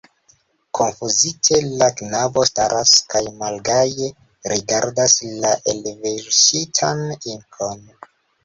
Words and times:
Konfuzite 0.77 1.59
la 1.81 1.89
knabo 1.99 2.45
staras 2.51 2.93
kaj 3.15 3.21
malgaje 3.43 4.09
rigardas 4.55 5.19
la 5.45 5.55
elverŝitan 5.75 7.05
inkon. 7.37 7.89